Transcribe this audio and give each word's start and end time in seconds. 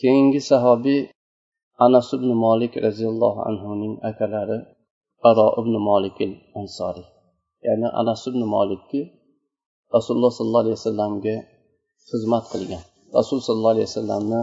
keyingi 0.00 0.40
sahobiy 0.50 1.00
anas 1.86 2.08
ibn 2.16 2.30
molik 2.44 2.72
roziyallohu 2.86 3.40
anhuning 3.48 3.94
akalari 4.10 4.58
baro 5.22 5.48
ibn 5.60 5.74
molik 5.88 6.18
ansoriy 6.60 7.08
ya'ni 7.66 7.88
anas 8.00 8.22
ibn 8.30 8.42
molikki 8.54 9.00
rasululloh 9.94 10.32
sollallohu 10.38 10.62
alayhi 10.64 10.78
vasallamga 10.80 11.36
xizmat 12.10 12.44
qilgan. 12.52 12.82
Rasul 13.18 13.38
sollallohu 13.46 13.74
alayhi 13.76 13.88
vasallamni 13.90 14.40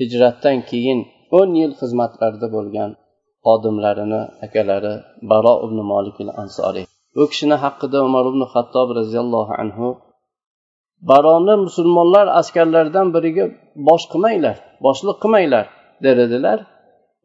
hijratdan 0.00 0.58
keyin 0.70 1.00
o'n 1.38 1.50
yil 1.60 1.72
xizmatlarida 1.80 2.48
bo'lgan 2.56 2.90
xodimlarini 3.46 4.20
akalari 4.46 4.94
baro 5.30 5.54
ibn 5.66 5.78
molik 5.92 6.16
ansoriy 6.42 6.86
bu 7.16 7.24
kishini 7.30 7.56
haqida 7.64 7.98
umar 8.08 8.24
ibn 8.32 8.42
hattob 8.52 8.88
roziyallohu 8.98 9.52
anhu 9.62 9.88
baroni 11.10 11.54
musulmonlar 11.66 12.26
askarlaridan 12.40 13.08
biriga 13.14 13.44
bosh 13.88 14.04
qilmanglar 14.12 14.56
boshliq 14.86 15.16
qilmanglar 15.22 15.66
der 16.04 16.16
edilar 16.26 16.58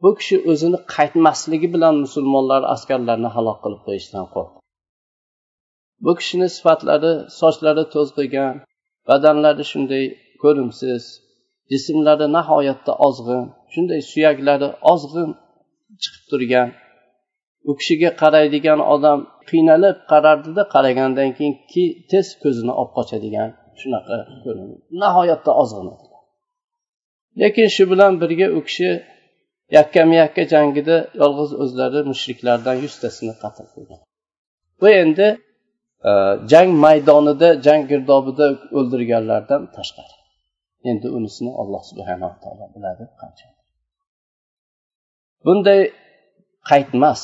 bu 0.02 0.10
kishi 0.20 0.36
o'zini 0.52 0.80
qaytmasligi 0.96 1.68
bilan 1.76 1.96
musulmonlar 2.06 2.62
askarlarini 2.74 3.30
halok 3.36 3.58
qilib 3.64 3.82
qo'yishdan 3.88 4.26
qo'rqdi. 4.34 4.58
Bu 6.06 6.12
kishini 6.20 6.48
sifatlari 6.56 7.14
sochlari 7.40 7.84
to'zg'igan 7.96 8.56
badanlari 9.10 9.64
shunday 9.72 10.06
ko'rimsiz 10.44 11.04
jismlari 11.72 12.28
nihoyatda 12.38 12.94
ozg'in 13.08 13.46
shunday 13.74 14.02
suyaklari 14.12 14.70
ozg'in 14.94 15.30
chiqib 16.02 16.24
turgan. 16.32 16.70
U 17.70 17.72
kishiga 17.80 18.10
qaraydigan 18.22 18.80
odam 18.96 19.20
qiynalib 19.50 19.98
qarardida 20.12 20.64
qaragandan 20.74 21.30
keyin 21.38 21.54
tez 22.12 22.28
ko'zini 22.44 22.74
olib 22.80 22.92
qochadigan 22.98 23.50
shunaqa 23.82 24.16
nihoyatda 25.02 25.52
ozg'in 25.62 25.88
lekin 27.42 27.68
shu 27.76 27.84
bilan 27.92 28.12
birga 28.22 28.48
u 28.58 28.60
kishi 28.68 28.90
yakkama 29.78 30.16
yakka 30.24 30.44
jangida 30.54 30.96
yolg'iz 31.22 31.52
o'zlari 31.64 32.00
mushriklardan 32.12 32.78
yuztasini 32.84 33.34
qatl 33.44 33.66
qilgan 33.74 34.00
bu 34.80 34.88
endi 35.04 35.28
e, 36.10 36.12
jang 36.52 36.72
maydonida 36.86 37.50
jang 37.66 37.84
girdobida 37.92 38.46
o'ldirganlardan 38.78 39.62
tashqari. 39.76 40.16
Endi 40.90 41.08
unisini 41.18 41.52
alloh 41.62 41.82
subhanaa 41.90 42.34
taolo 42.44 42.66
biladi 42.76 43.04
qancha. 43.22 43.48
Bunday 45.46 45.82
qaytmas 46.70 47.22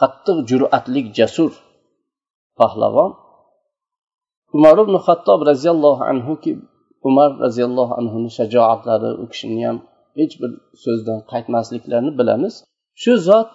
qattiq 0.00 0.38
jur'atlik 0.50 1.06
jasur 1.18 1.52
pahlavon 2.58 3.10
umar 4.56 4.76
ibn 4.84 4.94
hattob 5.06 5.40
roziyallohu 5.50 6.02
anhuki 6.12 6.52
umar 7.08 7.30
roziyallohu 7.44 7.92
anhuni 8.00 8.30
shajoatlari 8.38 9.10
u 9.22 9.24
kishini 9.32 9.62
ham 9.66 9.78
hech 10.18 10.34
bir 10.40 10.50
so'zdan 10.84 11.18
qaytmasliklarini 11.32 12.12
bilamiz. 12.18 12.54
Shu 13.02 13.12
zot 13.28 13.50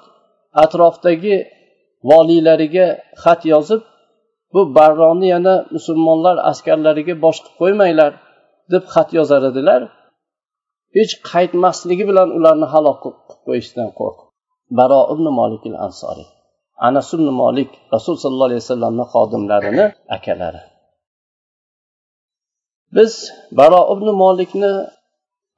atrofdagi 0.63 1.35
voliylariga 2.09 2.87
xat 3.23 3.41
yozib 3.53 3.81
bu 4.53 4.61
barroni 4.77 5.27
yana 5.35 5.55
musulmonlar 5.75 6.35
askarlariga 6.51 7.15
bosh 7.25 7.39
qilib 7.43 7.57
qo'ymanglar 7.61 8.11
deb 8.73 8.83
xat 8.93 9.09
yozar 9.19 9.41
edilar. 9.51 9.81
Hech 10.97 11.13
qaytmasligi 11.31 12.03
bilan 12.09 12.29
ularni 12.37 12.67
halok 12.73 12.97
qilib 13.03 13.39
qo'yishdan 13.47 13.89
qo'rqib. 13.99 14.27
Baro 14.79 15.01
ibn 15.13 15.25
molik 15.39 15.63
ansoriy 15.87 16.29
anas 16.87 17.07
ibn 17.15 17.27
molik 17.41 17.71
rasul 17.93 18.15
sollallohu 18.23 18.49
alayhi 18.49 18.63
vasallamni 18.63 19.05
xodimlarini 19.13 19.85
akalari. 20.17 20.61
Biz 22.97 23.13
baro 23.59 23.81
ibn 23.93 24.07
molikni 24.23 24.71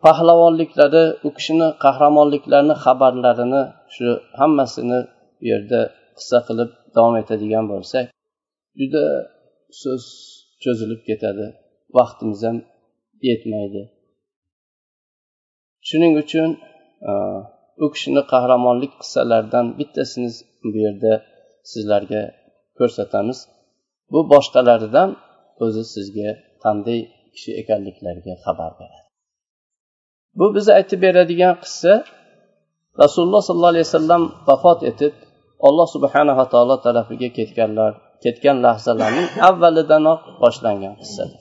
pahlavonliklari 0.05 1.03
u 1.27 1.29
kishini 1.37 1.67
qahramonliklarini 1.83 2.75
xabarlarini 2.83 3.61
shu 3.95 4.07
hammasini 4.39 4.99
bu 5.39 5.45
yerda 5.51 5.81
qissa 6.17 6.37
qilib 6.47 6.69
davom 6.95 7.15
etadigan 7.21 7.65
bo'lsak 7.71 8.05
juda 8.79 9.05
so'z 9.81 10.03
cho'zilib 10.63 11.01
ketadi. 11.09 11.45
Vaqtimiz 11.97 12.41
ham 12.47 12.57
yetmaydi. 13.29 13.81
Shuning 15.87 16.13
uchun 16.23 16.49
e, 17.09 17.11
u 17.83 17.87
kishini 17.93 18.21
qahramonlik 18.33 18.93
qissalaridan 19.01 19.65
bittasini 19.79 20.29
bu 20.71 20.77
yerda 20.85 21.13
sizlarga 21.71 22.23
ko'rsatamiz. 22.77 23.39
Bu 24.11 24.19
boshqalaridan 24.33 25.09
o'zi 25.65 25.83
sizga 25.93 26.29
qanday 26.63 26.99
kishi 27.33 27.51
ekanliklariga 27.61 28.33
xabar 28.45 28.71
beradi. 28.79 29.07
Bu 30.39 30.45
biz 30.55 30.65
aytib 30.77 30.99
beradigan 31.05 31.55
qissa 31.63 31.93
rasululloh 33.01 33.41
sollallohu 33.47 33.73
alayhi 33.75 33.87
vasallam 33.89 34.23
vafot 34.47 34.79
etib 34.91 35.13
alloh 35.67 35.87
subhanava 35.95 36.45
taolo 36.53 36.75
tarafiga 36.85 37.29
ketganlar 37.37 37.91
ketgan 38.23 38.57
lahzalarning 38.65 39.29
avvalidanoq 39.49 40.21
boshlangan 40.43 40.93
qissadir. 41.01 41.39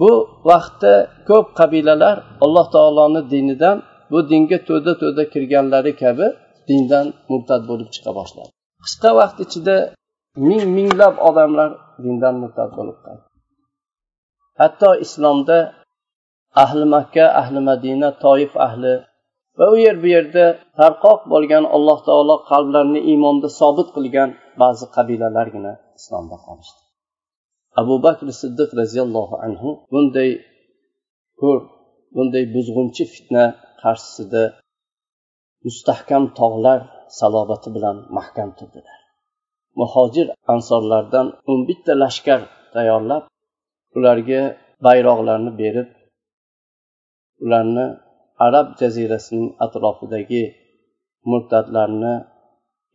Bu 0.00 0.10
vaqtda 0.50 0.92
ko'p 1.28 1.46
qabilalar 1.60 2.16
alloh 2.44 2.66
taoloni 2.74 3.22
dinidan 3.32 3.76
bu 4.10 4.18
dinga 4.30 4.58
to'da 4.68 4.92
to'da 5.02 5.22
kirganlari 5.32 5.92
kabi 6.02 6.26
dindan 6.68 7.06
murtad 7.30 7.62
bo'lib 7.70 7.88
chiqa 7.94 8.10
boshladi. 8.18 8.50
Qisqa 8.84 9.10
vaqt 9.20 9.38
ichida 9.44 9.76
ming 10.48 10.64
minglab 10.76 11.14
odamlar 11.28 11.70
dindan 12.04 12.34
murtad 12.42 12.70
bo'lib 12.78 12.98
qoldi. 13.04 13.24
Hatto 14.60 14.90
islomda 15.04 15.58
ahli 16.64 16.84
makka 16.94 17.24
ahli 17.40 17.60
madina 17.70 18.08
toif 18.24 18.52
ahli 18.66 18.94
va 19.58 19.66
u 19.74 19.76
yer 19.84 19.96
bu 20.02 20.08
yerda 20.16 20.44
tarqoq 20.78 21.20
bo'lgan 21.32 21.64
alloh 21.76 21.98
taolo 22.08 22.36
qalblarini 22.50 23.00
iymonda 23.10 23.48
sobit 23.60 23.88
qilgan 23.96 24.30
ba'zi 24.62 24.86
qabilalargina 24.96 25.72
islomda 25.98 26.36
qolishdi. 26.46 26.80
Abu 27.80 27.94
bakr 28.06 28.26
siddiq 28.42 28.70
roziyallohu 28.80 29.34
anhu 29.46 29.68
bunday 29.92 30.30
ko'r 31.40 31.58
bunday 32.16 32.44
buzg'unchi 32.54 33.04
fitna 33.14 33.44
qarshisida 33.82 34.42
mustahkam 35.66 36.24
tog'lar 36.40 36.80
salobati 37.18 37.68
bilan 37.76 37.96
mahkam 38.16 38.50
turdilar. 38.58 38.98
Muhojir 39.80 40.26
ansorlardan 40.54 41.26
o'n 41.50 41.60
bitta 41.68 41.92
lashkar 42.02 42.40
tayyorlab 42.74 43.22
ularga 43.96 44.40
bayroqlarni 44.86 45.52
berib 45.62 45.88
ularni 47.44 47.86
arab 48.46 48.66
jazirasining 48.80 49.48
atrofidagi 49.64 50.42
murtadlarni 51.30 52.14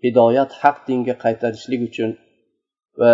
hidoyat 0.03 0.51
haq 0.61 0.77
dinga 0.87 1.15
qaytarishlik 1.23 1.81
uchun 1.89 2.11
va 2.99 3.13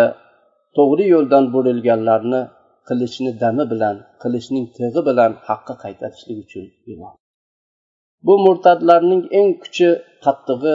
to'g'ri 0.76 1.04
yo'ldan 1.14 1.44
burilganlarni 1.54 2.40
qilichni 2.88 3.30
dami 3.42 3.64
bilan 3.72 3.96
qilichning 4.22 4.66
tig'i 4.76 5.00
bilan 5.08 5.32
haqqa 5.48 5.74
qaytarishlik 5.84 6.38
uchun 6.44 6.64
yubordi. 6.90 7.18
Bu 8.26 8.34
murtadlarning 8.46 9.22
eng 9.38 9.50
kuchi 9.62 9.88
qattig'i 10.24 10.74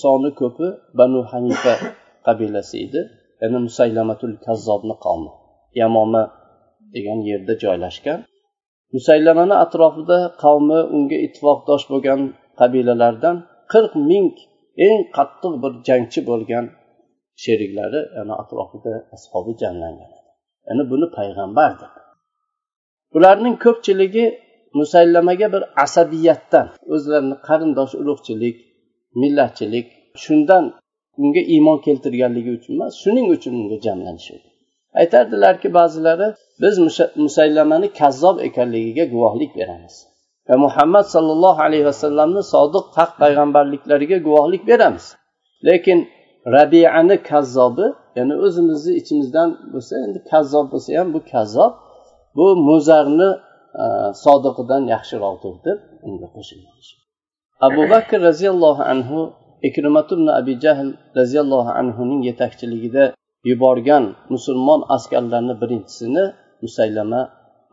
soni 0.00 0.30
ko'pi 0.40 0.66
banu 0.98 1.20
hanifa 1.32 1.74
qabilasi 2.26 2.76
edi. 2.86 3.00
Ya'ni 3.40 3.58
musaylamatul 3.66 4.34
kazzobni 4.46 4.96
qavmi. 5.04 5.30
Yamoma 5.80 6.22
degan 6.94 7.18
yerda 7.30 7.54
joylashgan. 7.64 8.20
Musaylamani 8.96 9.56
atrofida 9.64 10.18
qavmi 10.42 10.78
unga 10.96 11.18
ittifoqdosh 11.26 11.84
bo'lgan 11.92 12.20
qabilalardan 12.60 13.36
qirq 13.72 13.92
ming 14.10 14.28
eng 14.86 15.00
qattiq 15.16 15.54
bir 15.62 15.72
jangchi 15.88 16.20
bo'lgan 16.30 16.64
sheriklari 17.42 18.00
ya'ni 18.16 18.34
atrofida 18.42 18.92
ashobi 19.14 19.52
jamlangan 19.62 20.10
ya'ni 20.68 20.84
buni 20.90 21.06
payg'ambar 21.16 21.70
deb. 21.82 21.92
Ularning 23.16 23.56
ko'pchiligi 23.64 24.26
musallamaga 24.78 25.46
bir 25.54 25.62
asabiyatdan 25.84 26.66
o'zlarini 26.94 27.36
qarindosh 27.48 27.94
ulug'chilik 28.00 28.56
millatchilik 29.22 29.86
shundan 30.24 30.64
unga 31.22 31.42
iymon 31.54 31.78
keltirganligi 31.86 32.50
uchun 32.58 32.72
emas 32.76 32.92
shuning 33.02 33.26
uchun 33.36 33.54
unga 33.60 33.78
jamlanishadi 33.86 34.51
aytardilarki 35.00 35.68
ba'zilari 35.78 36.28
biz 36.62 36.74
musaylamani 37.24 37.88
kazzob 38.00 38.36
ekanligiga 38.48 39.04
guvohlik 39.14 39.52
beramiz 39.60 39.94
va 40.48 40.56
muhammad 40.64 41.04
sollallohu 41.14 41.60
alayhi 41.66 41.86
vasallamni 41.90 42.42
sodiq 42.54 42.84
haq 42.98 43.10
payg'ambarliklariga 43.22 44.18
guvohlik 44.26 44.62
beramiz. 44.70 45.04
Lekin 45.68 45.98
rabiani 46.46 47.16
kazzobi 47.30 47.86
ya'ni 48.16 48.34
o'zimizni 48.46 48.92
ichimizdan 49.00 49.48
bo'lsa 49.72 49.94
endi 50.04 50.18
kazzob 50.30 50.66
bo'lsa 50.72 50.90
ham 50.98 51.08
bu 51.14 51.20
kazzob 51.32 51.72
bu 52.36 52.46
muzarni 52.68 53.30
e, 53.82 53.84
sodiqidan 54.24 54.82
yaxshiroqdir 54.94 55.54
deb 55.66 55.78
unga 56.06 56.28
qo'shilgan 56.34 56.76
abu 57.66 57.82
bakr 57.92 58.18
roziyallohu 58.28 58.82
anhu 58.92 59.18
ikrimat 59.68 60.08
abi 60.40 60.54
jahl 60.64 60.88
roziyallohu 61.18 61.70
anhuning 61.80 62.20
yetakchiligida 62.28 63.04
yuborgan 63.50 64.04
musulmon 64.34 64.80
askarlarni 64.94 65.54
birinchisini 65.62 66.24
musaylama 66.64 67.20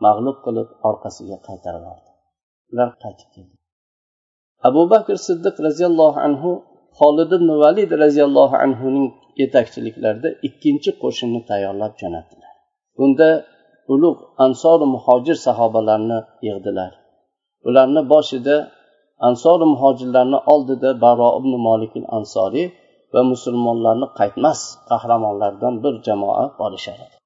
mag'lub 0.04 0.36
qilib 0.44 0.68
orqasiga 0.88 1.36
qaytarib 1.46 1.82
yubordi 1.84 2.10
ular 2.72 2.90
qaytib 3.02 3.28
keldi. 3.34 3.54
Abu 4.68 4.82
bakr 4.92 5.16
siddiq 5.28 5.56
roziyallohu 5.66 6.18
anhu 6.28 6.50
holid 7.00 7.30
ibn 7.38 7.48
valid 7.62 7.90
roziyallohu 8.04 8.56
anhuning 8.64 9.08
yetakchiliklarida 9.40 10.28
ikkinchi 10.48 10.90
qo'shinni 11.02 11.40
tayyorlab 11.50 11.92
jo'natdilar. 12.00 12.52
Bunda 12.96 13.28
ulug' 13.94 14.22
ansor 14.44 14.80
muhojir 14.94 15.36
sahobalarni 15.46 16.18
yig'dilar. 16.46 16.92
Ularni 17.68 18.02
boshida 18.12 18.56
ansor 19.28 19.60
muhojirlarni 19.72 20.38
oldida 20.52 20.90
baro 21.04 21.28
ibn 21.38 21.52
molik 21.66 21.92
ansoriy 22.18 22.66
va 23.14 23.22
musulmonlarni 23.32 24.08
qaytmas 24.18 24.60
qahramonlardan 24.90 25.74
bir 25.84 25.94
jamoa 26.06 26.44
borishar 26.60 26.98
edi 27.06 27.16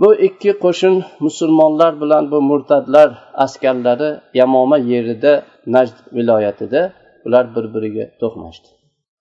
bu 0.00 0.08
ikki 0.28 0.52
qo'shin 0.64 0.94
musulmonlar 1.26 1.92
bilan 2.02 2.24
bu 2.32 2.38
murtadlar 2.50 3.08
askarlari 3.44 4.10
yamoma 4.40 4.78
yerida 4.92 5.32
najd 5.74 5.96
viloyatida 6.16 6.82
ular 7.26 7.44
bir 7.56 7.66
biriga 7.74 8.04
to'qnashdi. 8.20 8.68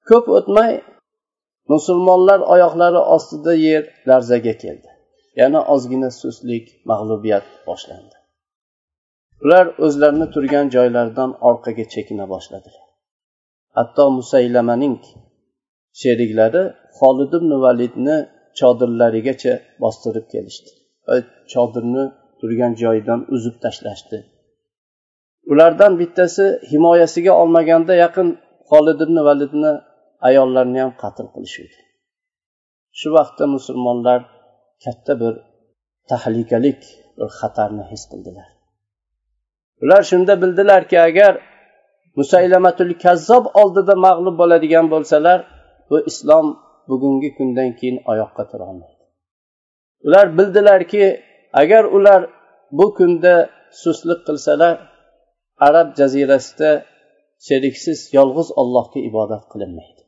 Ko'p 0.10 0.26
o'tmay 0.38 0.72
musulmonlar 1.74 2.40
oyoqlari 2.54 3.02
ostida 3.16 3.54
yer 3.68 3.84
larzaga 4.10 4.54
keldi. 4.64 4.90
Yana 5.42 5.60
ozgina 5.74 6.10
suslik 6.22 6.66
mag'lubiyat 6.92 7.46
boshlandi. 7.68 8.16
Ular 9.44 9.66
o'zlarini 9.86 10.28
turgan 10.34 10.68
joylaridan 10.76 11.32
orqaga 11.50 11.86
chekina 11.94 12.26
boshladilar. 12.34 12.86
Hatto 13.78 14.04
musaylamaning 14.20 14.98
sheriklari 16.02 16.64
xolid 17.00 17.32
ibn 17.40 17.52
validni 17.66 18.18
chodirlarigacha 18.60 19.54
bostirib 19.84 20.26
kelishdi 20.34 20.72
va 21.08 21.16
chodirni 21.54 22.04
turgan 22.40 22.74
joyidan 22.84 23.20
uzib 23.36 23.56
tashlashdi. 23.64 24.18
Ulardan 25.52 25.94
bittasi 26.02 26.46
himoyasiga 26.72 27.34
olmaganda 27.42 27.94
yaqin 28.04 28.28
xolid 28.72 29.00
ibn 29.06 29.18
validni 29.28 29.72
ayollarini 30.28 30.80
ham 30.84 30.92
qatl 31.04 31.28
qilishdi 31.36 31.80
shu 33.00 33.08
vaqtda 33.18 33.46
musulmonlar 33.56 34.20
katta 34.86 35.14
bir 35.22 35.34
tahlikalik 36.10 36.82
bir 37.18 37.30
xatarni 37.40 37.84
his 37.92 38.04
qildilar. 38.12 38.48
Ular 39.84 40.02
shunda 40.12 40.34
bildilarki 40.42 40.98
agar 41.10 41.34
musaylamatul 42.20 42.94
kazzob 43.04 43.46
oldida 43.62 43.96
mag'lub 44.06 44.36
bo'ladigan 44.42 44.86
bo'lsalar 44.94 45.40
bu 45.92 45.98
islom 46.10 46.48
bugungi 46.90 47.30
kundan 47.38 47.70
keyin 47.80 47.98
oyoqqa 48.12 48.44
turolmaydi 48.52 49.04
ular 50.06 50.26
bildilarki 50.38 51.06
agar 51.62 51.84
ular 51.98 52.22
bu 52.78 52.86
kunda 52.98 53.36
suslik 53.84 54.20
qilsalar 54.28 54.76
arab 55.68 55.88
jazirasida 56.00 56.72
sheriksiz 57.48 58.00
yolg'iz 58.18 58.50
ollohga 58.62 59.00
ibodat 59.10 59.44
qilinmaydi. 59.52 60.02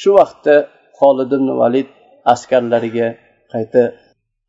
Shu 0.00 0.10
vaqtda 0.18 0.54
xolid 0.98 1.30
ibn 1.36 1.48
valid 1.60 1.88
askarlariga 2.32 3.08
qayta 3.52 3.82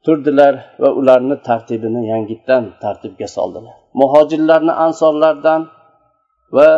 turdilar 0.05 0.53
va 0.81 0.89
ularni 0.99 1.35
tartibini 1.47 2.01
yangitdan 2.11 2.63
tartibga 2.83 3.27
soldilar. 3.37 3.75
Muhojirlarni 4.01 4.73
ansorlardan 4.85 5.61
va 6.57 6.69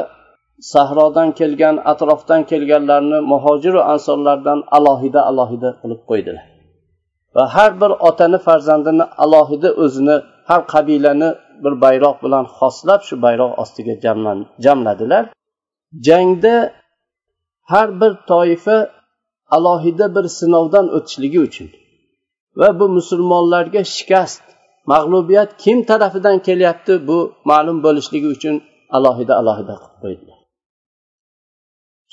sahrodan 0.60 1.31
kelgan 1.40 1.75
atrofdan 1.92 2.42
kelganlarni 2.46 3.19
muhojiru 3.31 3.81
ansorlardan 3.94 4.60
alohida 4.78 5.22
alohida 5.30 5.69
qilib 5.81 6.02
qo'ydilar. 6.10 6.46
Va 7.36 7.44
har 7.56 7.72
bir 7.81 7.92
otani 8.10 8.38
farzandini 8.48 9.06
alohida 9.24 9.69
o'zini 9.84 10.16
har 10.50 10.62
qabilani 10.74 11.30
bir 11.63 11.74
bayroq 11.84 12.18
bilan 12.24 12.46
xoslab 12.57 13.02
shu 13.07 13.16
bayroq 13.25 13.52
ostiga 13.62 13.94
jamladilar. 14.66 15.24
Jangda 16.07 16.56
har 17.72 17.90
bir 18.01 18.12
toifa 18.31 18.78
alohida 19.58 20.06
bir 20.16 20.25
sinovdan 20.40 20.86
o'tishligi 20.98 21.40
uchun 21.48 21.68
va 22.60 22.80
bu 22.80 22.86
musulmonlarga 22.98 23.81
shikast 23.96 24.44
mag'lubiyat 24.92 25.50
kim 25.63 25.78
tarafidan 25.90 26.38
kelyapti 26.48 26.94
bu 27.08 27.18
ma'lum 27.51 27.78
bo'lishligi 27.86 28.28
uchun 28.36 28.56
alohida 28.98 29.34
alohida 29.42 29.74
qilib 29.81 29.98
qo'ydilar. 30.04 30.35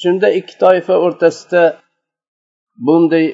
Shunda 0.01 0.29
ikki 0.39 0.55
toifa 0.63 0.95
o'rtasida 1.05 1.63
bunday 2.87 3.27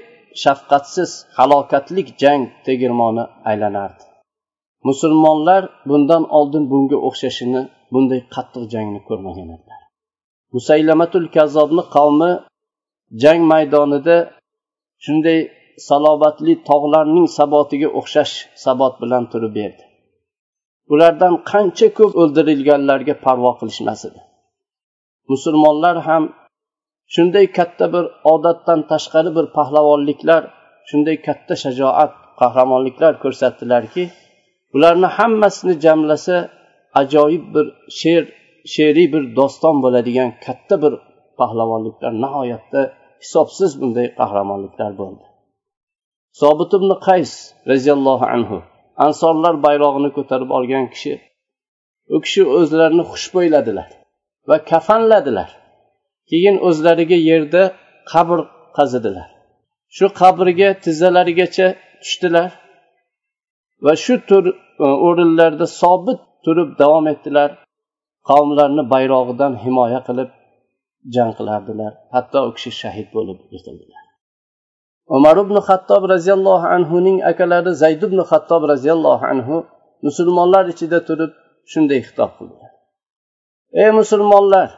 shafqatsiz 0.42 1.10
halokatlik 1.38 2.08
jang 2.22 2.42
tegirmoni 2.66 3.24
aylanardi. 3.50 4.04
Musulmonlar 4.88 5.62
bundan 5.88 6.24
oldin 6.38 6.64
bunga 6.72 6.98
o'xshashini 7.08 7.62
bunday 7.92 8.20
qattiq 8.34 8.64
jangni 8.74 9.00
ko'rmagan 9.08 9.48
edilar. 9.56 9.80
Musaylamatul 10.54 11.26
kazobni 11.36 11.82
qavmi 11.96 12.30
jang 13.22 13.42
maydonida 13.52 14.16
shunday 15.04 15.38
salobatli 15.88 16.54
tog'larning 16.68 17.26
sabotiga 17.38 17.88
o'xshash 17.98 18.34
sabot 18.64 18.94
bilan 19.02 19.24
turib 19.32 19.52
berdi. 19.60 19.82
Ulardan 20.92 21.34
qancha 21.50 21.88
ko'p 21.98 22.12
o'ldirilganlarga 22.22 23.14
parvo 23.24 23.50
qilishmas 23.60 24.00
edi. 24.08 24.20
Musulmonlar 25.32 25.96
ham 26.08 26.24
shunday 27.14 27.46
katta 27.58 27.86
bir 27.94 28.04
odatdan 28.32 28.80
tashqari 28.92 29.30
bir 29.36 29.46
pahlavonliklar 29.56 30.42
shunday 30.88 31.16
katta 31.26 31.54
shajoat 31.64 32.12
qahramonliklar 32.40 33.12
ko'rsatdilarki 33.22 34.04
ularni 34.74 35.08
hammasini 35.18 35.74
jamlasa 35.84 36.36
ajoyib 37.00 37.44
bir 37.54 37.66
she'r 38.00 38.24
she'riy 38.72 39.08
bir 39.14 39.22
doston 39.38 39.76
bo'ladigan 39.84 40.30
katta 40.46 40.76
bir 40.82 40.92
pahlavonliklar 41.40 42.12
nihoyatda 42.24 42.82
hisobsiz 43.22 43.70
bunday 43.80 44.06
qahramonliklar 44.20 44.92
bo'ldi. 45.00 45.24
Sobit 46.40 46.70
ibn 46.78 46.90
qays 47.08 47.32
roziyallohu 47.70 48.26
anhu 48.34 48.58
ansorlar 49.06 49.54
bayrog'ini 49.66 50.10
ko'tarib 50.16 50.50
olgan 50.58 50.86
kishi 50.94 51.14
u 52.14 52.16
kishi 52.24 52.42
o'zlarini 52.58 53.04
xushbo'yladilar 53.12 53.88
va 54.48 54.56
kafanladilar. 54.70 55.50
Keyin 56.30 56.56
o'zlariga 56.68 57.18
yerda 57.30 57.62
qabr 58.12 58.38
qazidilar 58.78 59.28
shu 59.96 60.06
qabrga 60.20 60.68
tizzalarigacha 60.84 61.66
tushdilar 62.02 62.50
va 63.84 63.92
shu 64.04 64.14
tur 64.28 64.44
e, 64.52 64.54
o'rinlarda 65.06 65.66
sobit 65.80 66.20
turib 66.44 66.68
davom 66.82 67.06
etdilar. 67.14 67.50
Qavmlarni 68.28 68.82
bayrog'idan 68.94 69.52
himoya 69.64 70.00
qilib 70.08 70.30
jang 71.14 71.32
qilardilar. 71.38 71.92
Hatto 72.14 72.38
u 72.48 72.50
kishi 72.56 72.70
shahid 72.82 73.08
bo'lib 73.16 73.38
yiqildilar 73.54 74.02
umar 75.16 75.36
ibn 75.44 75.56
hattob 75.68 76.02
roziyallohu 76.12 76.66
anhuning 76.76 77.18
akalari 77.30 77.72
zayd 77.82 78.02
ibn 78.08 78.18
hattob 78.30 78.62
roziyallohu 78.72 79.24
anhu 79.32 79.56
musulmonlar 80.06 80.64
ichida 80.72 80.98
turib 81.08 81.32
shunday 81.72 82.00
xitob 82.06 82.30
qildilar. 82.38 82.70
Ey 83.82 83.90
musulmonlar 84.00 84.68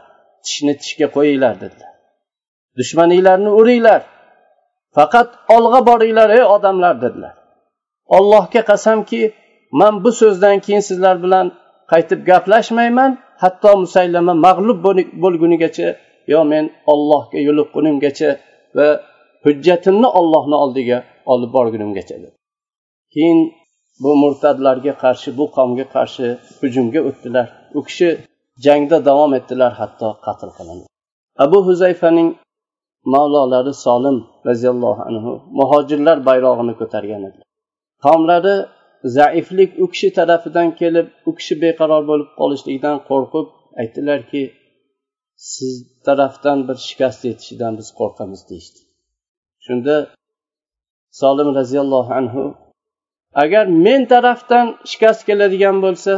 tishni 0.44 0.74
tishga 0.82 1.06
qo'yinglar 1.16 1.54
dedilar. 1.62 1.92
Dushmaninglarni 2.78 3.50
uringlar. 3.60 4.02
Faqat 4.96 5.28
olg'a 5.56 5.80
boringlar 5.88 6.28
ey 6.38 6.44
odamlar 6.54 6.94
dedilar. 7.04 7.34
Allohga 8.16 8.62
qasamki 8.70 9.20
man 9.80 9.94
bu 10.04 10.10
so'zdan 10.20 10.56
keyin 10.64 10.82
sizlar 10.88 11.16
bilan 11.24 11.46
qaytib 11.92 12.20
gaplashmayman 12.30 13.10
hatto 13.42 13.70
musaylama 13.82 14.34
mag'lub 14.46 14.78
bo'lgunigacha 15.22 15.88
yo 16.32 16.40
men 16.52 16.64
ollohga 16.92 17.38
yo'liqqunimgacha 17.48 18.30
va 18.76 18.88
hujjatimni 19.44 20.08
ollohni 20.20 20.56
oldiga 20.64 20.98
olib 21.32 21.50
borgunimgacha 21.56 22.16
dedi. 22.22 22.36
Keyin 23.14 23.38
bu 24.02 24.10
murtadlarga 24.22 24.92
qarshi 25.04 25.28
bu 25.38 25.44
qavmga 25.56 25.86
qarshi 25.94 26.26
hujumga 26.60 27.00
o'tdilar. 27.08 27.46
U 27.78 27.80
kishi 27.88 28.08
jangda 28.64 28.98
davom 29.08 29.32
etdilar 29.38 29.72
hatto 29.80 30.08
qatl 30.26 30.50
qilindi. 30.58 30.86
Abu 31.44 31.58
huzayfaning 31.68 32.28
mavlolari 33.14 33.72
solim 33.86 34.16
roziyallohu 34.48 35.02
anhu 35.08 35.32
muhojirlar 35.60 36.16
bayrog'ini 36.28 36.74
ko'targan 36.80 37.22
edilar 37.28 37.48
qavmlari 38.04 38.54
zaiflik 39.16 39.70
u 39.84 39.86
kishi 39.92 40.08
tarafidan 40.18 40.68
kelib 40.80 41.06
u 41.28 41.30
kishi 41.38 41.54
beqaror 41.64 42.02
bo'lib 42.10 42.28
qolishligidan 42.40 42.96
qo'rqib 43.08 43.46
aytdilarki 43.80 44.42
siz 45.52 45.74
tarafdan 46.06 46.58
bir 46.68 46.78
shikast 46.88 47.20
yetishidan 47.28 47.72
biz 47.80 47.88
qo'rqamiz 48.00 48.40
deyishdi. 48.50 48.80
Shunda 49.66 49.96
solim 51.20 51.48
roziyallohu 51.58 52.12
anhu 52.20 52.44
agar 53.42 53.64
men 53.86 54.02
tarafdan 54.12 54.66
shikast 54.90 55.20
keladigan 55.28 55.76
bo'lsa 55.84 56.12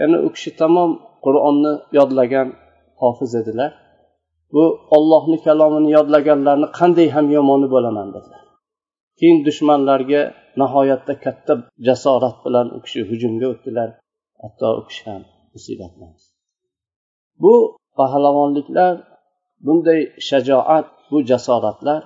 ya'ni 0.00 0.18
u 0.26 0.28
kishi 0.36 0.50
tamom 0.60 0.90
qur'onni 1.24 1.72
yodlagan 1.98 2.48
hofiz 3.02 3.32
edilar. 3.42 3.70
Bu 4.54 4.64
ollohni 4.96 5.38
kalomini 5.46 5.90
yodlaganlarni 5.96 6.68
qanday 6.78 7.08
ham 7.16 7.26
yomoni 7.36 7.68
bo'laman 7.74 8.08
dedilar. 8.14 8.42
Keyin 9.18 9.38
dushmanlarga 9.46 10.22
nihoyatda 10.60 11.14
katta 11.24 11.52
jasorat 11.86 12.36
bilan 12.44 12.66
u 12.76 12.78
kishi 12.84 13.00
hujumga 13.10 13.46
o'tdilar. 13.52 13.88
Hatto 14.42 14.68
u 14.80 14.82
kishi 14.88 15.04
ham 15.10 15.22
musibatlandi 15.54 16.30
bu 17.42 17.54
pahlavonliklar 17.98 18.94
bunday 19.66 20.00
shajoat 20.28 20.86
bu 21.10 21.18
jasoratlar 21.30 22.00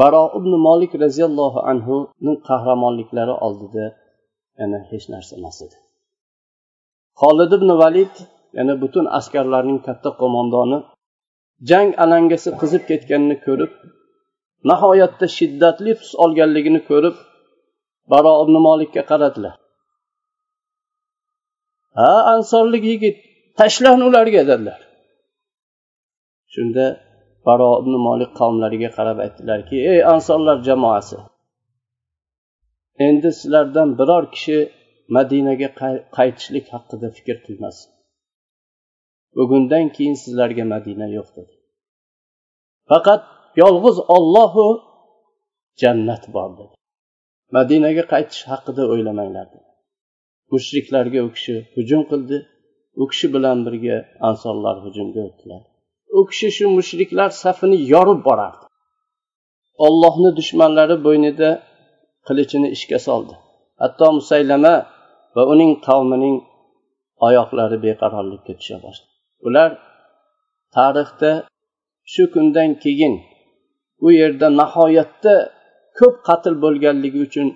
baro 0.00 0.24
ibn 0.38 0.52
molik 0.66 0.92
roziyallohu 1.04 1.60
anhuning 1.72 2.38
qahramonliklari 2.48 3.34
oldida 3.46 3.86
yana 4.60 4.78
hech 4.90 5.06
narsa 5.12 5.32
emas 5.40 5.56
edi. 5.66 5.76
Xolid 7.20 7.50
ibn 7.58 7.70
valid 7.82 8.14
ya'ni 8.56 8.74
butun 8.82 9.06
askarlarning 9.18 9.80
katta 9.86 10.10
qo'mondoni 10.20 10.78
jang 11.70 11.90
alangasi 12.04 12.50
qizib 12.60 12.82
ketganini 12.90 13.36
ko'rib 13.46 13.72
nihoyatda 14.70 15.26
shiddatli 15.36 15.92
tus 16.00 16.10
olganligini 16.24 16.80
ko'rib 16.90 17.16
baro 18.12 18.32
ibn 18.44 18.54
molikka 18.66 19.02
qaradilar. 19.10 19.54
Ha 21.98 22.10
ansorlik 22.34 22.84
yigit 22.92 23.16
tashlan 23.58 24.00
ularga 24.08 24.42
dedilar. 24.50 24.80
Shunda 26.54 26.86
baro 27.46 27.70
ibn 27.82 27.94
molik 28.06 28.30
qavmlariga 28.40 28.90
qarab 28.96 29.18
aytdilarki 29.24 29.76
ey 29.92 30.00
ansorlar 30.14 30.56
jamoasi 30.68 31.18
endi 33.06 33.30
sizlardan 33.38 33.88
biror 33.98 34.24
kishi 34.34 34.58
madinaga 35.16 35.68
qaytishlik 36.16 36.66
haqida 36.74 37.08
fikr 37.16 37.36
qilmasin. 37.46 37.88
Bugundan 39.36 39.86
keyin 39.96 40.16
sizlarga 40.22 40.64
madina 40.72 41.06
yo'q 41.16 41.28
dedi. 41.36 41.54
Faqat 42.90 43.22
yolg'iz 43.62 43.96
ollohu 44.16 44.66
jannat 45.82 46.24
bor 46.34 46.50
dedi. 46.58 46.74
Madinaga 47.56 48.04
qaytish 48.12 48.42
haqida 48.50 48.82
o'ylamanglar 48.92 49.46
dedi. 49.54 49.68
Mushriklarga 50.52 51.20
u 51.28 51.30
kishi 51.36 51.56
hujum 51.76 52.02
qildi. 52.10 52.38
U 53.02 53.04
kishi 53.10 53.26
bilan 53.34 53.58
birga 53.66 53.96
ansorlar 54.28 54.76
hujumga 54.84 55.20
o'tdilar. 55.28 55.62
U 56.18 56.20
kishi 56.30 56.48
shu 56.56 56.64
mushriklar 56.78 57.30
safini 57.42 57.78
yorib 57.92 58.20
borardi. 58.28 58.64
Ollohni 59.86 60.30
dushmanlari 60.38 60.96
bo'ynida 61.06 61.50
qilichini 62.26 62.68
ishga 62.76 62.98
soldi. 63.06 63.34
Hatto 63.82 64.06
musaylama 64.18 64.74
va 65.36 65.42
uning 65.52 65.72
qavmining 65.86 66.36
oyoqlari 67.28 67.76
beqarorlikka 67.86 68.52
tusha 68.58 68.76
boshladi. 68.84 69.13
Ular 69.46 69.70
tarixda 70.74 71.30
shu 72.12 72.24
kundan 72.34 72.70
keyin 72.82 73.14
u 74.06 74.08
yerda 74.20 74.48
nihoyatda 74.60 75.34
ko'p 75.98 76.14
qatl 76.28 76.54
bo'lganligi 76.64 77.20
uchun 77.26 77.48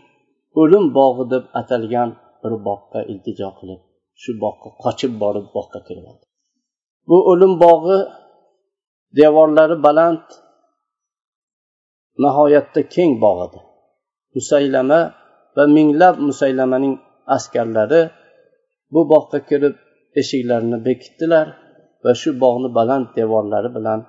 o'lim 0.61 0.85
bog'i 0.99 1.25
deb 1.32 1.44
atalgan 1.61 2.11
bir 2.42 2.52
bog'ga 2.66 3.00
iltijo 3.12 3.49
qilib 3.58 3.80
shu 4.23 4.30
bog'ga 4.42 4.68
qochib 4.82 5.12
borib 5.23 5.47
bog'ga 5.56 5.80
kiradi 5.88 6.25
bu 7.08 7.16
o'lim 7.30 7.52
bog'i 7.64 7.99
devorlari 9.18 9.76
baland 9.87 10.26
nihoyatda 12.25 12.80
keng 12.94 13.12
bog' 13.25 13.40
edi 13.47 13.61
musaylama 14.35 15.00
va 15.56 15.64
minglab 15.76 16.16
musaylamaning 16.28 16.94
askarlari 17.37 18.02
bu 18.92 19.00
bog'ga 19.12 19.40
kirib 19.49 19.75
eshiklarini 20.20 20.78
bekitdilar. 20.87 21.47
Va 22.04 22.12
shu 22.20 22.30
bog'ni 22.44 22.68
baland 22.78 23.06
devorlari 23.18 23.70
bilan 23.76 24.00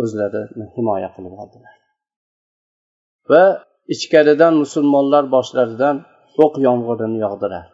o'zlarini 0.00 0.66
himoya 0.74 1.08
qilib 1.14 1.34
oldilar. 1.42 1.74
Va 3.30 3.44
ichkaridan 3.94 4.54
musulmonlar 4.62 5.24
boshlaridan 5.36 5.96
o'q 6.44 6.54
yomg'irini 6.66 7.18
yog'dirar 7.26 7.66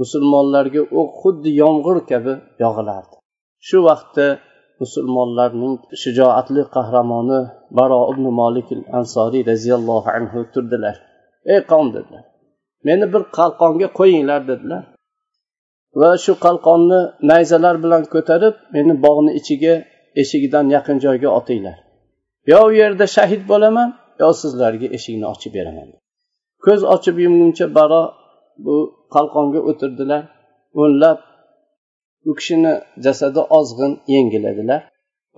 musulmonlarga 0.00 0.82
o'q 1.00 1.10
xuddi 1.22 1.50
yomg'ir 1.62 1.98
kabi 2.10 2.34
yog'ilardi. 2.64 3.14
Shu 3.68 3.78
vaqtda 3.88 4.26
musulmonlarning 4.82 5.74
shijoatli 6.02 6.62
qahramoni 6.76 7.40
baro 7.78 8.00
ibn 8.12 8.24
molik 8.40 8.68
ansoriy 8.98 9.42
roziyallohu 9.50 10.08
anhu 10.18 10.40
turdilar. 10.54 10.96
Ey 11.52 11.60
qavm 11.70 11.88
dedilar. 11.96 12.24
Meni 12.88 13.06
bir 13.14 13.22
qalqonga 13.38 13.88
qo'yinglar 13.98 14.40
dedilar. 14.50 14.82
Va 16.00 16.10
shu 16.24 16.32
qalqonni 16.44 17.00
nayzalar 17.30 17.76
bilan 17.84 18.02
ko'tarib 18.14 18.54
meni 18.74 18.94
bog'ni 19.04 19.30
ichiga 19.40 19.74
eshigidan 20.22 20.66
yaqin 20.76 20.96
joyga 21.04 21.28
otinglar. 21.38 21.78
Yo 22.52 22.58
u 22.68 22.70
yerda 22.80 23.06
shahid 23.16 23.42
bo'laman 23.52 23.88
yo 24.22 24.28
sizlarga 24.42 24.88
eshikni 24.96 25.26
ochib 25.32 25.52
beraman. 25.58 25.88
Ko'z 26.64 26.80
ochib 26.94 27.16
yumguncha 27.24 27.66
baro 27.78 28.02
bu 28.64 28.76
qalqonga 29.14 29.60
o'tirdilar 29.70 30.22
o'nlab 30.82 31.18
u 32.28 32.32
kishini 32.38 32.72
jasadi 33.04 33.40
ozg'in 33.58 33.92
yengil 34.14 34.44
edilar 34.52 34.80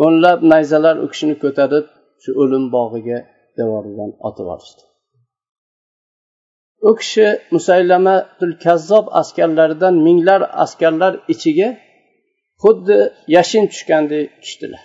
o'nlab 0.04 0.38
nayzalar 0.52 0.96
u 1.04 1.06
kishini 1.12 1.34
ko'tarib 1.44 1.84
shu 2.22 2.30
o'lim 2.42 2.64
bog'iga 2.76 3.18
devordan 3.58 4.10
otib 4.28 4.46
olishdi. 4.54 4.82
U 6.88 6.90
kishi 6.98 7.26
musaylamatul 7.54 8.54
kazzob 8.64 9.06
askarlaridan 9.20 9.94
minglar 10.06 10.40
askarlar 10.64 11.12
ichiga 11.34 11.68
xuddi 12.62 12.98
yashin 13.36 13.64
tushgandek 13.72 14.26
tushdilar 14.42 14.84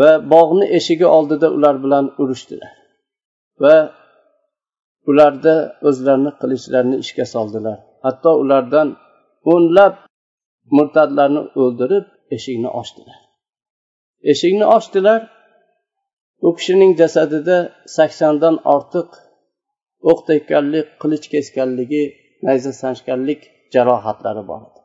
va 0.00 0.10
bog'ni 0.34 0.66
eshigi 0.78 1.06
oldida 1.16 1.48
ular 1.56 1.76
bilan 1.84 2.04
urushdilar. 2.22 2.72
Va 3.62 3.76
ularda 5.10 5.54
o'zlarini 5.88 6.32
qilichlarini 6.40 6.96
ishga 7.04 7.26
soldilar. 7.34 7.78
Hatto 8.04 8.30
ulardan 8.42 8.88
o'nlab 9.52 9.94
murtadlarni 10.76 11.42
o'ldirib 11.62 12.06
eshikni 12.36 12.70
ochdilar. 12.80 13.18
Eshikni 14.32 14.66
ochdilar 14.76 15.20
u 16.46 16.48
kishining 16.58 16.92
jasadida 17.00 17.58
saksondan 17.96 18.56
ortiq 18.74 19.08
o'q 20.10 20.18
tekkanlik 20.30 20.86
qilich 21.02 21.26
kesganligi 21.34 22.02
nayza 22.46 22.72
sanchganlik 22.82 23.40
jarohatlari 23.74 24.42
bor 24.50 24.60
edi. 24.68 24.80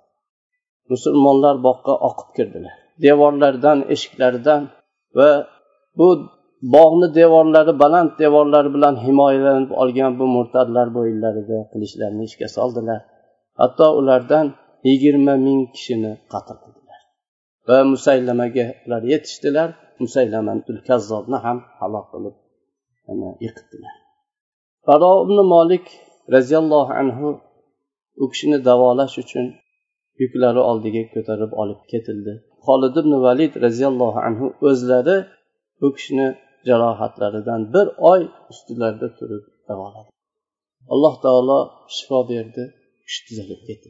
Musulmonlar 0.91 1.55
bog'ga 1.67 1.95
oqib 2.09 2.29
kirdilar. 2.37 2.75
Devorlardan 3.05 3.79
eshiklaridan 3.93 4.61
va 5.17 5.29
bu 5.99 6.07
bog'ni 6.75 7.07
devorlari 7.19 7.73
baland 7.83 8.11
devorlari 8.23 8.69
bilan 8.75 8.95
himoyalanib 9.05 9.71
olgan 9.81 10.11
bu 10.19 10.25
murtadlar 10.35 10.87
bo'yinlarida 10.97 11.57
qilichlarini 11.71 12.23
ishga 12.29 12.47
soldilar. 12.57 12.99
Hatto 13.61 13.87
ulardan 13.99 14.47
yigirma 14.89 15.35
ming 15.45 15.61
kishini 15.75 16.11
qatl 16.33 16.57
qildilar. 16.63 16.99
Va 17.67 17.77
musaylamaga 17.93 18.65
ular 18.85 19.03
yetishdilar. 19.13 19.69
Musaylamatul 20.03 20.79
kazzobni 20.87 21.37
ham 21.45 21.57
halok 21.79 22.05
qilib 22.13 22.35
yiqitdilar. 23.45 23.95
Bado 24.87 25.09
ibn 25.25 25.37
molik 25.53 25.85
roziyallohu 26.35 26.93
anhu 27.01 27.27
u 28.23 28.25
kishini 28.31 28.57
davolash 28.67 29.15
uchun 29.23 29.45
yuklari 30.21 30.61
oldiga 30.69 31.03
ko'tarib 31.13 31.51
olib 31.61 31.81
ketildi. 31.91 32.33
Holid 32.65 32.95
ibn 33.01 33.13
valid 33.25 33.53
roziyallohu 33.65 34.19
anhu 34.27 34.45
o'zlari 34.69 35.17
u 35.85 35.87
kishini 35.95 36.27
jarohatlaridan 36.67 37.61
bir 37.73 37.87
oy 38.11 38.21
ustilarida 38.51 39.07
turib 39.17 39.43
davoladi. 39.69 40.09
Alloh 40.93 41.13
taolo 41.23 41.59
shifo 41.95 42.19
berdi 42.31 42.63
kishi 43.07 43.21
tuzalib 43.27 43.61
ketdi 43.69 43.89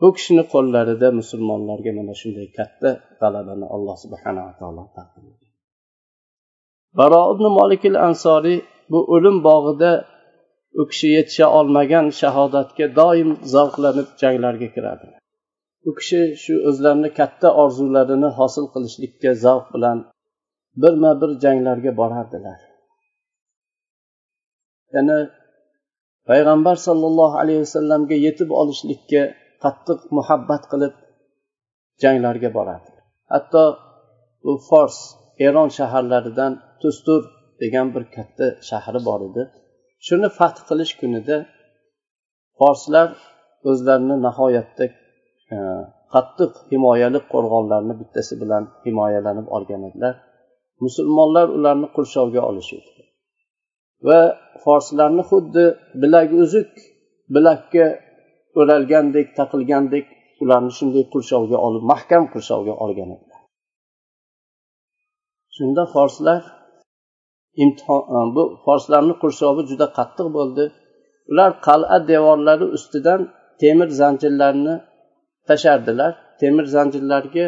bu 0.00 0.08
kishini 0.16 0.44
qo'llarida 0.52 1.08
musulmonlarga 1.20 1.90
mana 1.98 2.14
shunday 2.20 2.48
katta 2.58 2.90
g'alabani 3.20 3.66
alloh 3.74 3.96
subhanava 4.04 4.52
taolo 4.60 4.82
taqdim 4.96 5.24
baro 6.98 7.20
ibn 7.34 7.44
molikil 7.58 7.96
ansoriy 8.08 8.58
bu 8.90 8.98
o'lim 9.14 9.36
bog'ida 9.48 9.92
u 10.80 10.82
kishi 10.90 11.08
yetisha 11.16 11.46
olmagan 11.58 12.06
shahodatga 12.20 12.86
doim 13.00 13.30
zavqlanib 13.54 14.08
janglarga 14.22 14.68
kiradi. 14.74 15.06
U 15.88 15.90
kishi 15.98 16.20
shu 16.42 16.54
o'zlarini 16.68 17.10
katta 17.18 17.48
orzularini 17.62 18.28
hosil 18.38 18.66
qilishlikka 18.74 19.30
zavq 19.44 19.66
bilan 19.74 19.98
birma 20.82 21.12
bir 21.20 21.30
janglarga 21.44 21.92
borardilar. 22.00 22.58
Yana 24.94 25.18
payg'ambar 26.28 26.76
sollallohu 26.86 27.36
alayhi 27.42 27.60
vasallamga 27.64 28.16
yetib 28.26 28.50
olishlikka 28.60 29.22
qattiq 29.64 30.00
muhabbat 30.18 30.62
qilib 30.72 30.94
janglarga 32.02 32.50
borardi. 32.58 32.92
Hatto 33.32 33.64
bu 34.44 34.52
fors 34.68 34.98
eron 35.46 35.68
shaharlaridan 35.78 36.52
tustur 36.82 37.20
degan 37.62 37.86
bir 37.94 38.04
katta 38.16 38.46
shahri 38.68 39.00
bor 39.08 39.20
edi. 39.28 39.42
Shuni 40.06 40.28
fath 40.38 40.60
qilish 40.68 40.94
kunida 41.00 41.36
forslar 42.58 43.08
o'zlarini 43.70 44.16
nihoyatda 44.26 44.84
e, 45.54 45.56
qattiq 46.14 46.52
himoyali 46.72 47.20
qo'rg'onlarni 47.32 47.94
bittasi 48.00 48.34
bilan 48.42 48.64
himoyalanib 48.86 49.46
olgan 49.56 49.82
edilar. 49.88 50.14
Musulmonlar 50.84 51.46
ularni 51.56 51.88
qurshovga 51.96 52.40
olishdi 52.50 52.78
va 54.08 54.20
forslarni 54.64 55.22
xuddi 55.30 55.64
bilagi 56.02 56.34
uzuk 56.44 56.70
bilakka 57.34 57.86
o'ralgandek 58.60 59.28
taqilgandek 59.38 60.06
ularni 60.42 60.72
shunday 60.78 61.04
qurshovga 61.14 61.58
olib 61.66 61.84
mahkam 61.92 62.24
qurshovga 62.34 62.74
olgan 62.84 63.10
edilar. 63.16 63.40
Shunda 65.56 65.82
forslar 65.94 66.42
imtihon 67.62 68.02
e, 68.16 68.34
bu 68.34 68.42
forslarni 68.64 69.14
qurshovi 69.22 69.62
juda 69.70 69.86
qattiq 69.98 70.28
bo'ldi. 70.36 70.64
Ular 71.30 71.50
qal'a 71.66 71.98
devorlari 72.10 72.66
ustidan 72.76 73.20
temir 73.60 73.88
zanjirlarni 74.00 74.74
tashardilar. 75.48 76.12
Temir 76.40 76.66
zanjirlarga 76.76 77.46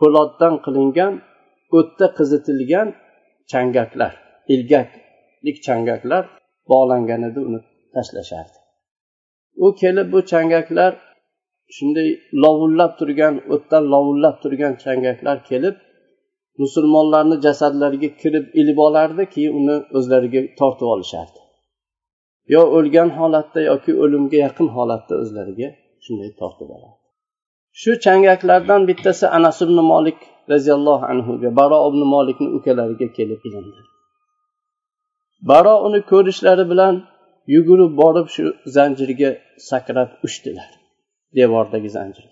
po'latdan 0.00 0.54
qilingan 0.64 1.12
o'tda 1.78 2.06
qizitilgan 2.18 2.88
changaklar 3.52 4.12
ilgaklik 4.54 5.56
changaklar 5.66 6.24
bog'langan 6.70 7.22
edi 7.28 7.40
uni 7.48 7.60
tashlashardi 7.94 8.58
u 9.64 9.66
kelib 9.82 10.06
bu 10.14 10.20
changaklar 10.32 10.92
shunday 11.76 12.08
lovullab 12.44 12.92
turgan 13.00 13.34
o'tdan 13.54 13.84
lovullab 13.94 14.36
turgan 14.42 14.74
changaklar 14.84 15.38
kelib 15.50 15.76
musulmonlarni 16.58 17.36
jasadlariga 17.46 18.10
kirib 18.22 18.46
ilib 18.60 18.78
olardi 18.86 19.26
keyin 19.34 19.52
uni 19.60 19.76
o'zlariga 19.98 20.40
tortib 20.58 20.88
olishardi. 20.94 21.40
Yo 22.54 22.62
o'lgan 22.76 23.10
holatda 23.18 23.60
yoki 23.70 23.92
o'limga 24.02 24.38
yaqin 24.46 24.68
holatda 24.76 25.14
o'zlariga 25.22 25.68
shunday 26.04 26.30
tortib 26.40 26.68
olardi. 26.76 26.98
Shu 27.80 27.90
changaklardan 28.04 28.88
bittasi 28.88 29.26
anas 29.38 29.62
ibn 29.66 29.78
molik 29.92 30.18
roziyallohu 30.52 31.04
anhuga 31.12 31.56
baro 31.60 31.78
ibn 31.88 32.00
molikni 32.14 32.48
ukalariga 32.58 33.08
kelib 33.16 33.40
ilindi 33.48 33.80
baro 35.50 35.74
uni 35.86 36.00
ko'rishlari 36.10 36.64
bilan 36.72 36.94
yugurib 37.54 37.92
borib 38.02 38.26
shu 38.34 38.44
zanjirga 38.76 39.30
sakrab 39.68 40.10
uchdilar 40.26 40.70
devordagi 41.38 41.90
zanjir. 41.98 42.26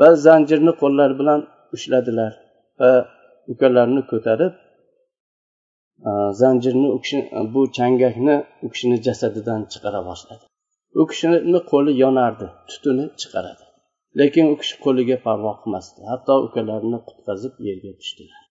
Va 0.00 0.08
zanjirni 0.26 0.72
qo'llari 0.82 1.14
bilan 1.20 1.40
ushladilar. 1.76 2.32
Va 2.80 2.90
ukalarini 3.52 4.02
ko'tarib 4.10 4.54
zanjirni 6.40 6.88
u 6.96 6.98
kishi 7.02 7.18
bu 7.52 7.60
changakni 7.76 8.36
u 8.64 8.66
kishini 8.72 8.96
jasadidan 9.06 9.60
chiqara 9.72 10.00
boshladi. 10.08 10.44
U 11.00 11.02
kishini 11.10 11.60
qo'li 11.70 11.92
yonardi 12.02 12.46
tutuni 12.70 13.04
chiqaradi. 13.20 13.64
Lekin 14.18 14.46
u 14.52 14.54
kishi 14.60 14.74
qo'liga 14.84 15.16
parvo 15.26 15.52
qilmasdi. 15.60 16.00
Hatto 16.10 16.34
ukalarini 16.46 16.98
qutqazib 17.08 17.54
yerga 17.68 17.92
tushdilar. 18.00 18.42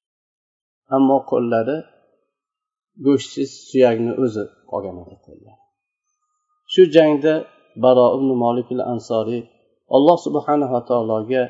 Ammo 0.96 1.18
qo'llari 1.32 1.78
go'shtsiz 3.06 3.50
suyakni 3.70 4.12
o'zi 4.24 4.44
qolgan 4.72 4.98
edi 5.04 5.16
qo'llar. 5.26 5.58
Shu 6.74 6.82
jangda 6.96 7.34
baro 7.84 8.06
ibn 8.18 8.30
molik 8.44 8.70
ansoriy 8.94 9.42
alloh 9.96 10.18
subhanava 10.26 10.80
taologa 10.90 11.44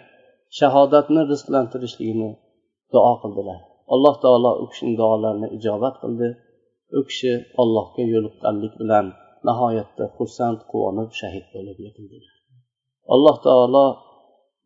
shahodatni 0.57 1.21
rizqlantirishligini 1.31 2.29
duo 2.95 3.13
qildilar. 3.23 3.59
Alloh 3.93 4.15
taolo 4.23 4.51
u 4.63 4.65
kishini 4.71 4.93
duolarini 5.01 5.47
ijobat 5.57 5.95
qildi. 6.03 6.29
U 6.97 7.01
kishi 7.09 7.33
allohga 7.61 8.03
yo'liqqanlik 8.13 8.73
bilan 8.81 9.05
nihoyatda 9.47 10.05
xursand 10.17 10.59
quvonib 10.71 11.09
shahid 11.19 11.45
bo'lib 11.53 11.77
yiqildilar 11.85 12.35
alloh 13.13 13.35
taolo 13.47 13.85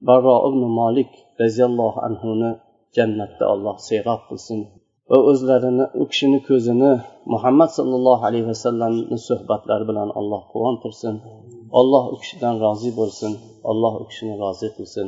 barro 0.07 0.35
ibn 0.49 0.61
molik 0.79 1.11
roziyallohu 1.41 1.99
anhuni 2.07 2.51
jannatda 2.97 3.45
alloh 3.53 3.75
serob 3.87 4.21
qilsin 4.29 4.59
va 5.09 5.17
o'zlarini 5.31 5.85
u 6.01 6.03
kishini 6.11 6.39
ko'zini 6.49 6.91
muhammad 7.33 7.69
sollallohu 7.77 8.23
alayhi 8.29 8.47
vasallamni 8.53 9.17
suhbatlari 9.29 9.85
bilan 9.89 10.09
alloh 10.19 10.41
quvontirsin. 10.53 11.15
Alloh 11.79 12.03
u 12.13 12.15
kishidan 12.21 12.55
rozi 12.65 12.91
bo'lsin. 12.99 13.31
Alloh 13.71 13.93
u 14.01 14.05
kishini 14.09 14.35
rozi 14.43 14.67
qilsin. 14.77 15.07